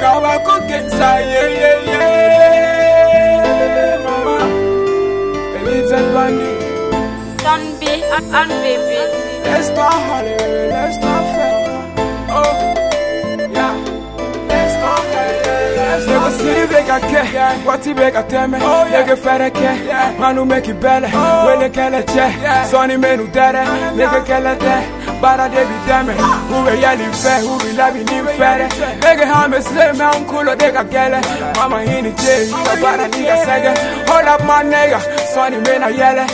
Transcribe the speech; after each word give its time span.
Kabako 0.00 0.54
oh. 0.56 0.60
Kensa, 0.68 1.10
yeah, 1.20 1.48
yeah, 1.60 1.90
yeah, 1.92 4.00
mama. 4.04 4.36
Elite 5.60 6.00
Bunny, 6.14 6.52
Don't 7.44 7.68
be 7.78 7.92
unbaby. 8.38 9.00
let's 9.44 9.66
start 9.68 10.00
Hollywood, 10.08 10.68
let's 10.72 10.94
start 10.96 11.24
film. 11.36 11.68
Oh, 12.32 12.40
yeah, 13.52 13.74
let's 14.48 14.72
start 14.80 15.04
Hollywood, 15.12 15.76
let's 15.76 16.04
Nigga 16.08 16.30
city 16.40 16.64
bega 16.72 16.96
ke, 17.10 17.22
wati 17.66 17.90
bega 17.94 18.22
teme, 18.30 18.56
nigga 18.92 19.14
fere 19.24 19.48
ke, 19.50 19.70
manu 20.18 20.42
meki 20.46 20.72
bele, 20.80 21.08
wele 21.46 21.68
kele 21.68 22.00
che, 22.12 22.26
soni 22.70 22.96
menu 22.98 23.26
dere, 23.28 23.62
nigga 23.98 24.20
kele 24.24 24.54
te, 24.56 24.74
bara 25.22 25.48
de 25.48 25.64
bi 25.68 25.76
deme, 25.86 26.14
ube 26.56 26.72
yali 26.80 27.04
fe, 27.22 27.34
ube 27.52 27.72
labi 27.76 27.98
ni 27.98 28.18
fere, 28.38 28.66
nigga 29.02 29.26
hame 29.32 29.62
slay 29.62 29.92
me 29.92 30.04
unkulo 30.16 30.52
oh, 30.52 30.56
dega 30.56 30.84
gele, 30.84 31.20
mama 31.56 31.80
hini 31.82 32.12
che, 32.20 32.34
nigga 32.46 32.74
bara 32.82 33.06
nigga 33.08 33.36
sege, 33.44 33.72
hold 34.08 34.28
up 34.28 34.40
my 34.44 34.62
nigga, 34.72 34.98
soni 35.34 35.58
mena 35.66 35.88
yele, 35.90 36.24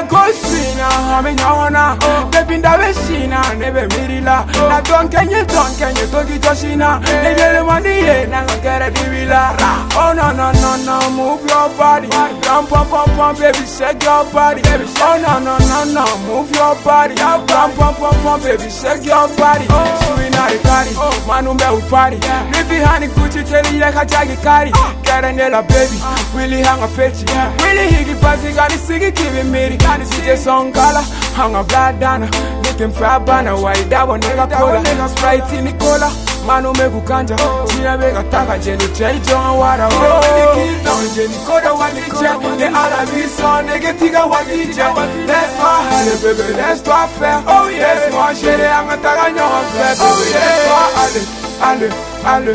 egosina 0.00 0.88
amenyaona 1.18 1.96
debinda 2.30 2.78
beshina 2.78 3.40
nebemirila 3.58 4.44
natonkenye 4.68 5.44
tonkenye 5.44 6.06
tokijoshina 6.12 7.00
nebyelemandiye 7.22 8.26
nangakere 8.26 8.90
dibila 8.90 9.52
Oh 9.96 10.12
no 10.14 10.32
no 10.32 10.52
no 10.52 10.76
no, 10.86 11.10
move 11.10 11.40
your 11.48 11.68
body. 11.76 12.08
Rum 12.48 12.66
pum 12.66 12.86
pum 12.88 13.04
pum, 13.16 13.34
baby, 13.36 13.58
shake 13.66 14.02
your 14.04 14.24
body. 14.32 14.62
Baby, 14.62 14.86
shake. 14.86 15.02
Oh 15.02 15.18
no 15.20 15.38
no 15.38 15.58
no 15.58 15.84
no, 15.92 16.04
move 16.26 16.50
your 16.54 16.74
body. 16.84 17.14
Rum 17.20 17.70
pum 17.76 17.94
pum 17.94 18.14
pum, 18.22 18.40
baby, 18.42 18.70
shake 18.70 19.04
your 19.04 19.28
body. 19.36 19.66
Sweet 19.66 20.30
night 20.32 20.62
party, 20.62 20.94
manumbe 21.26 21.64
upari. 21.68 22.16
Nipi 22.50 22.74
hani 22.84 23.08
kuchi 23.08 23.42
teli 23.44 23.80
yeka 23.80 24.04
jagi 24.04 24.36
kari. 24.42 24.72
Kerenela 25.02 25.62
baby, 25.62 25.98
really 26.36 26.62
hanga 26.62 26.88
fetchi. 26.88 27.24
Really 27.64 27.94
higi 27.94 28.14
pasi 28.14 28.52
gani 28.52 28.78
sigi 28.78 29.12
kibi 29.12 29.42
miri. 29.42 29.76
Gani 29.90 30.06
sije 30.06 30.36
songala, 30.36 31.02
hanga 31.36 31.62
bladana, 31.62 32.26
nikim 32.62 32.92
frabana, 32.92 33.54
waidabo 33.54 34.16
nega 34.16 34.46
kola, 34.46 35.08
sprite 35.08 35.62
ni 35.62 35.72
kola, 35.72 36.10
manu 36.46 36.72
megukanja 36.72 37.36
tina 37.68 37.96
bega 37.98 38.22
taka 38.30 38.58
jeni 38.58 38.88
chaijonga 38.96 39.52
wara 39.60 39.88
wenikita 39.88 40.92
jeni 41.14 41.34
koda 41.46 41.72
wadija 41.72 42.32
ne 42.58 42.66
alabiso 42.66 43.62
negetiga 43.62 44.24
wadija 44.24 44.86
let's 45.26 45.54
go 45.60 45.70
hale 45.88 46.16
baby 46.22 46.52
let's 46.56 46.82
go 46.82 47.06
fair. 47.18 47.42
Oh 47.46 47.68
yes 47.68 48.12
mo 48.12 48.34
shere 48.34 48.68
anga 48.68 48.96
taka 48.96 49.30
nyawa 49.30 49.60
fair 49.72 49.96
baby 49.96 50.26
let's 50.34 50.66
go 50.68 50.76
ale 51.02 51.20
ale 51.68 51.88
ale 52.32 52.52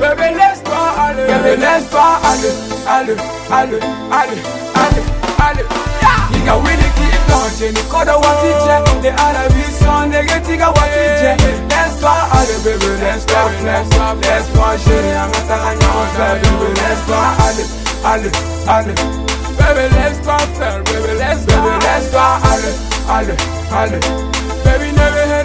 baby 0.00 0.28
let's 0.38 0.60
go 0.62 0.78
ale 1.04 1.26
baby 1.26 1.56
let's 1.60 1.86
go 1.90 2.04
ale 2.32 2.50
ale 3.50 3.82
ale 6.42 6.50
ale 6.50 6.50
ale 6.50 6.50
Nigga 6.50 6.56
willy 6.64 6.88
keep 6.96 7.34
on 7.36 7.50
jeni 7.58 7.82
koda 7.88 8.16
wadija 8.16 8.78
ne 9.02 9.10
alabiso 9.10 10.06
negetiga 10.06 10.68
wadija 10.68 11.36
let's 11.70 12.00
go. 12.00 12.08
Ale 12.08 12.54
baby 12.64 12.86
let's 13.02 13.24
go. 13.26 13.34
Go. 13.34 14.20
Let's 14.20 14.48
go. 14.50 14.64
Taka 15.48 15.74
nyawa 15.76 16.06
fair 16.16 16.40
baby 16.42 16.68
let's 16.80 17.06
go. 17.06 17.14
Ale 17.46 17.64
ale 18.04 18.30
ale 18.68 18.94
baby 19.58 19.94
let's 19.94 20.18
go. 20.26 20.36
Fair 20.58 20.82
baby 20.82 21.14
let's 21.18 21.46
go. 21.46 21.54
Baby 21.62 21.84
let's 21.86 22.10
go. 22.10 22.24
Ale 22.50 22.70
ale 23.08 23.36
ale 23.72 23.98
baby 24.64 24.92
never 24.96 25.41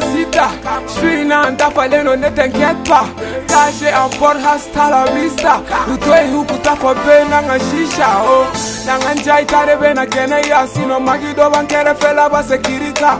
sita 0.00 0.50
Shina 0.94 1.46
anda 1.46 1.70
faleno 1.70 2.16
neten 2.16 2.52
ketpa 2.52 3.00
Tashe 3.46 3.90
ampor 3.92 4.38
hasta 4.40 4.90
la 4.90 5.04
vista 5.12 5.60
Utoi 5.92 6.30
huku 6.30 6.58
tafa 6.62 6.94
be 6.94 7.24
nanga 7.30 7.58
shisha 7.58 8.06
oh 8.22 8.46
Nanga 8.86 9.14
njai 9.14 9.46
tare 9.46 9.76
be 9.80 9.94
na 9.94 10.06
kene 10.06 10.48
ya 10.48 10.66
Sino 10.66 11.00
magido 11.00 11.50
bankere 11.50 11.94
fela 11.94 12.28
ba 12.30 12.42
sekirika 12.42 13.18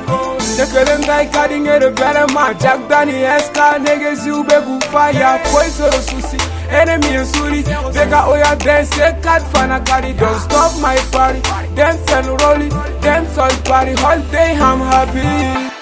Nekele 0.58 0.98
ndai 0.98 1.26
kadi 1.26 1.60
ngere 1.60 1.88
vele 1.90 2.26
ma 2.32 2.52
Jack 2.54 2.88
Daniels 2.88 3.50
ka 3.52 3.78
nege 3.78 4.14
ziube 4.14 4.60
gufaya 4.66 5.38
Foi 5.44 5.70
soro 5.70 6.00
susi 6.00 6.36
enemy 6.70 7.16
and 7.16 7.26
suri 7.28 7.62
Vega 7.92 8.24
oya 8.28 8.56
dance, 8.56 8.90
say 8.90 9.12
cat 9.22 9.42
fana 9.52 9.84
carry 9.84 10.12
Don't 10.14 10.40
stop 10.40 10.72
my 10.80 10.96
party, 11.12 11.40
dance 11.74 12.10
and 12.12 12.26
roll 12.26 12.60
it 12.60 13.00
Dance 13.02 13.38
all 13.38 13.50
party, 13.64 13.92
all 14.02 14.20
day 14.30 14.56
I'm 14.58 14.80
happy 14.80 15.75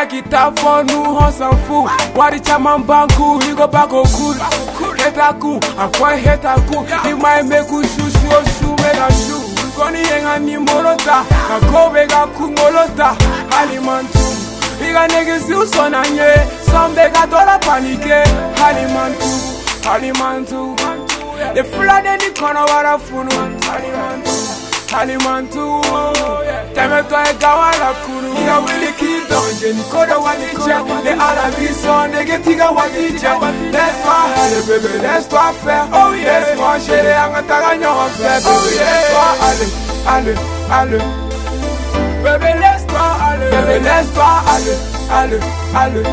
Back 0.00 0.14
it 0.14 0.32
up 0.32 0.58
for 0.58 0.82
new 0.82 1.04
horse 1.04 1.40
and 1.40 1.58
fool 1.66 1.84
Wadi 2.16 2.40
chaman 2.40 2.84
banku, 2.84 3.36
he 3.44 3.54
go 3.54 3.66
back 3.66 3.92
o 3.92 4.02
cool. 4.16 4.32
Heta 4.96 5.38
cool, 5.38 5.60
and 5.62 5.94
for 5.94 6.16
heta 6.16 6.56
cool 6.72 6.84
He 7.04 7.12
might 7.12 7.42
make 7.42 7.68
you 7.68 7.84
shoe, 7.84 8.08
shoe, 8.08 8.44
shoe, 8.56 8.76
make 8.80 8.96
a 8.96 9.12
shoe 9.12 9.44
Koni 9.76 10.00
yenga 10.00 10.38
ni 10.40 10.56
molota, 10.56 11.20
na 11.50 11.60
kobe 11.68 12.06
ga 12.08 12.26
kumolota 12.32 13.12
Halimantu, 13.52 14.24
Iga 14.80 15.06
niggas 15.06 15.46
you 15.50 15.66
son 15.66 15.92
and 15.92 16.16
ye 16.16 16.48
Some 16.64 16.94
they 16.94 17.10
got 17.10 17.30
all 17.34 17.46
up 17.46 17.60
panique 17.60 18.24
Halimantu, 18.56 19.28
Halimantu 19.84 20.76
The 21.54 21.62
flood 21.62 22.06
in 22.06 22.18
the 22.20 22.40
corner 22.40 22.60
what 22.60 22.86
a 22.86 22.96
funu 23.04 23.60
Halimantu, 23.60 24.59
Halimantu 24.90 25.64
Teme 26.74 27.00
to 27.08 27.16
e 27.30 27.32
gawala 27.38 27.90
kunu 28.02 28.30
Iga 28.34 28.56
willy 28.64 28.92
keep 28.98 29.28
down 29.28 29.50
Jenny 29.60 29.82
koda 29.90 30.16
wadija 30.18 30.82
The 31.04 31.12
Arabi 31.14 31.66
son 31.68 32.10
they 32.10 32.24
tiga 32.26 32.68
wadija 32.74 33.32
Let's 33.72 33.98
go 34.04 34.10
hale 34.34 34.60
baby 34.66 34.98
let's 34.98 35.26
go 35.28 35.52
fair 35.62 35.88
Oh 35.92 36.12
yes 36.12 36.56
Mo 36.58 36.78
shere 36.78 37.14
anga 37.14 37.42
taga 37.48 37.76
nyawa 37.78 38.08
fair 38.18 38.40
Baby 38.42 38.72
let's 38.82 39.10
go 39.14 39.22
ale 39.48 39.66
ale 40.06 40.34
ale 40.70 41.30
Baby, 42.22 42.52
let's 42.60 42.84
go, 42.84 42.98
allez. 42.98 43.50
Baby, 43.50 43.84
let's 43.84 44.10
go, 44.10 44.20
allez, 44.20 44.78
allez, 45.08 45.42
allez, 45.74 46.06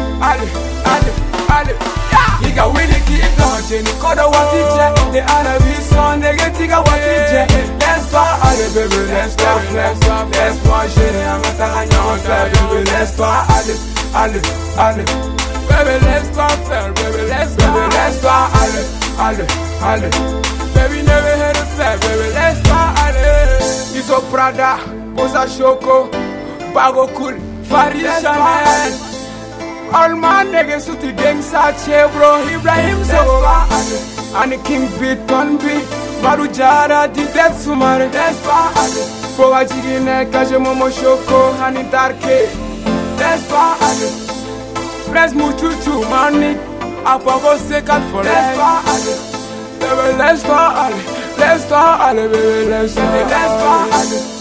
keep 3.67 3.79
on 3.79 3.83
Jenny 3.85 3.91
Koda 3.99 4.23
Watije, 4.23 5.11
the 5.11 5.21
Arabi 5.21 5.73
son, 5.83 6.19
they 6.21 6.35
get 6.35 6.53
Tiga 6.53 6.83
Watije. 6.83 7.47
Let's 7.79 8.11
go, 8.11 8.19
allez, 8.19 8.73
baby, 8.73 8.95
let's 9.11 9.35
go, 9.35 9.61
let's 9.73 9.99
go, 9.99 10.29
let's 10.31 10.59
go, 10.63 10.87
Jenny, 10.95 11.23
I'm 11.23 11.41
a 11.41 11.51
Taganya, 11.57 12.01
baby, 12.27 12.83
let's 12.91 13.15
go, 13.17 13.23
allez, 13.23 13.79
allez, 14.13 14.43
allez. 14.77 15.09
Baby, 15.67 16.05
let's 16.05 16.29
go, 16.35 16.47
fair, 16.67 16.93
baby, 16.93 17.23
let's 17.27 17.55
go, 17.55 17.65
baby, 17.73 17.93
let's 17.93 18.21
go, 18.21 18.29
allez, 18.29 18.87
allez, 19.19 19.49
allez. 19.81 20.13
Baby, 20.73 21.01
never 21.03 21.35
had 21.35 21.57
a 21.57 21.65
fair, 21.75 21.97
baby, 21.99 22.27
let's 22.33 22.61
go, 22.63 22.79
allez. 23.03 23.95
Iso 23.95 24.19
Prada, 24.31 24.79
Bosa 25.15 25.45
Shoko, 25.47 26.09
Bago 26.73 27.07
Cool, 27.15 27.35
Farid 27.63 28.05
Chanel. 28.21 28.93
All 29.93 30.15
my 30.17 30.43
niggas 30.43 30.89
with 30.89 30.99
the 30.99 31.13
gang 31.13 31.41
Sache, 31.41 32.11
bro, 32.11 32.45
Ibrahim 32.45 32.97
Zoba. 32.97 33.06
King 34.63 34.87
Beat, 34.99 35.27
Ton 35.27 35.57
Beat, 35.57 35.83
Marujara, 36.23 37.07
the 37.13 37.23
Death 37.33 37.65
Sumare, 37.65 38.11
that's 38.11 38.39
why. 38.45 38.71
Foga 39.35 39.65
Chigine, 39.67 40.31
Kaje 40.31 40.57
Momo 40.57 40.89
Shoko, 40.89 41.53
Hani 41.57 41.83
Darke, 41.91 42.47
that's 43.17 43.43
why. 43.51 43.77
Press 45.11 45.33
Muchuchu, 45.33 46.09
Mani, 46.09 46.55
Apago 47.03 47.57
Sekat 47.57 48.03
for 48.11 48.23
that's 48.23 48.57
why. 48.57 49.37
Baby, 49.79 50.17
let's 50.17 50.43
go, 50.43 50.53
Ale. 50.53 50.97
Let's 51.37 51.71
Ale, 51.71 52.29
baby, 52.29 52.69
let's 52.69 52.95
go, 52.95 53.01
let's. 53.01 54.36